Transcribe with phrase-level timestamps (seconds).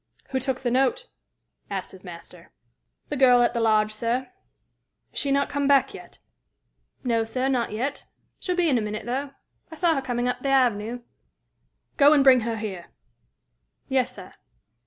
[0.29, 1.09] "Who took the note?"
[1.69, 2.51] asked his master.
[3.09, 4.29] "The girl at the lodge, sir."
[5.13, 6.17] "Is she not come back yet?"
[7.03, 8.05] "No, sir, not yet.
[8.39, 9.35] She'll be in a minute, though.
[9.69, 11.01] I saw her coming up the avenue."
[11.97, 12.87] "Go and bring her here."
[13.89, 14.33] "Yes, sir."